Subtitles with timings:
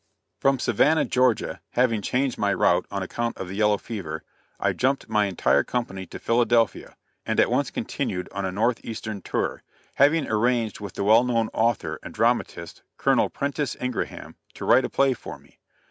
[0.39, 4.23] From Savannah, Georgia, having changed my route on account of the yellow fever,
[4.59, 9.21] I jumped my entire company to Philadelphia, and at once continued on a north eastern
[9.21, 9.61] tour,
[9.97, 14.89] having arranged with the well known author and dramatist, Colonel Prentiss Ingraham, to write a
[14.89, 15.59] play for me.